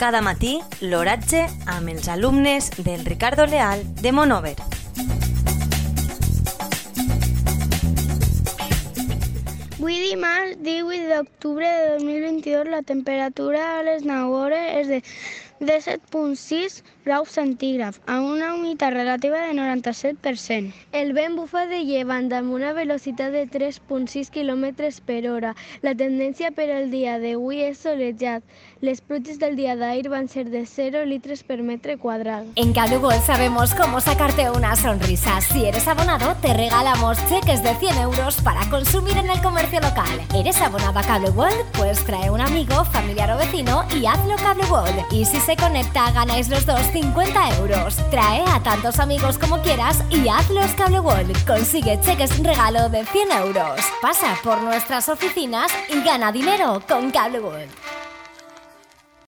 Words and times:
cada 0.00 0.22
matí 0.24 0.54
l'oratge 0.80 1.42
amb 1.68 1.90
els 1.92 2.06
alumnes 2.08 2.70
del 2.78 3.02
Ricardo 3.04 3.44
Leal 3.44 3.82
de 4.00 4.12
Monover. 4.16 4.54
Avui 9.76 9.98
dimarts 10.00 10.56
18 10.64 11.04
d'octubre 11.10 11.68
de 11.68 11.90
2022 11.98 12.72
la 12.72 12.80
temperatura 12.80 13.66
a 13.74 13.82
les 13.84 14.08
9 14.08 14.40
hores 14.40 14.72
és 14.80 14.88
de 14.88 15.02
de 15.60 15.76
7.6 15.76 16.82
graus 17.04 17.28
centígrads, 17.28 18.00
amb 18.06 18.28
una 18.32 18.54
humitat 18.54 18.92
relativa 18.92 19.38
de 19.46 19.52
97%. 19.54 20.72
El 20.92 21.12
vent 21.12 21.36
bufa 21.36 21.66
de 21.68 21.84
llevant 21.84 22.32
amb 22.32 22.52
una 22.56 22.72
velocitat 22.72 23.32
de 23.32 23.44
3.6 23.46 24.32
km 24.32 24.72
per 25.04 25.20
hora. 25.30 25.54
La 25.82 25.94
tendència 25.94 26.50
per 26.50 26.70
al 26.72 26.90
dia 26.90 27.18
d'avui 27.20 27.60
és 27.68 27.80
solejat. 27.84 28.42
Les 28.80 29.02
pluges 29.04 29.38
del 29.38 29.56
día 29.56 29.76
de 29.76 29.84
ayer 29.84 30.08
van 30.08 30.24
a 30.24 30.28
ser 30.28 30.48
de 30.48 30.64
0 30.64 31.04
litros 31.04 31.42
por 31.42 31.62
metro 31.62 31.98
cuadrado. 31.98 32.46
En 32.56 32.72
Cable 32.72 33.20
sabemos 33.26 33.74
cómo 33.74 34.00
sacarte 34.00 34.50
una 34.50 34.74
sonrisa. 34.76 35.40
Si 35.42 35.66
eres 35.66 35.86
abonado, 35.86 36.34
te 36.40 36.54
regalamos 36.54 37.18
cheques 37.28 37.62
de 37.62 37.74
100 37.74 37.98
euros 37.98 38.40
para 38.40 38.64
consumir 38.70 39.18
en 39.18 39.28
el 39.28 39.40
comercio 39.42 39.80
local. 39.80 40.20
¿Eres 40.34 40.60
abonado 40.62 40.98
a 40.98 41.02
Cable 41.02 41.30
Pues 41.76 42.02
trae 42.04 42.30
un 42.30 42.40
amigo, 42.40 42.84
familiar 42.86 43.30
o 43.32 43.36
vecino 43.36 43.84
y 44.00 44.06
hazlo 44.06 44.36
Cable 44.36 45.04
Y 45.10 45.26
si 45.26 45.38
conecta, 45.56 46.10
ganáis 46.12 46.48
los 46.48 46.66
dos 46.66 46.80
50 46.92 47.56
euros. 47.58 47.96
Trae 48.10 48.42
a 48.46 48.62
tantos 48.62 48.98
amigos 48.98 49.38
como 49.38 49.60
quieras 49.62 50.02
y 50.10 50.28
hazlos 50.28 50.70
Cable 50.72 51.00
Consigue 51.46 52.00
cheques 52.00 52.42
regalo 52.42 52.88
de 52.88 53.04
100 53.04 53.32
euros. 53.32 53.80
Pasa 54.00 54.36
por 54.42 54.62
nuestras 54.62 55.08
oficinas 55.08 55.70
y 55.88 56.02
gana 56.02 56.32
dinero 56.32 56.82
con 56.88 57.10
Cable 57.10 57.40